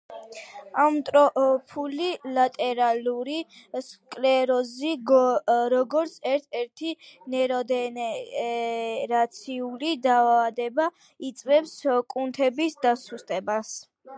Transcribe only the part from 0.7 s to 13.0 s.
ამიოტროფული ლატერალური სკლეროზი, როგორც ერთ-ერთი ნეიროდეგენერაციული დაავადება, იწვევს კუნთების